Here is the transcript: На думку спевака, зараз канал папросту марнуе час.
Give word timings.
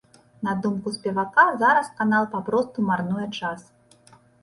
На 0.45 0.55
думку 0.63 0.91
спевака, 0.95 1.45
зараз 1.65 1.91
канал 2.01 2.27
папросту 2.35 2.89
марнуе 2.91 3.33
час. 3.41 3.73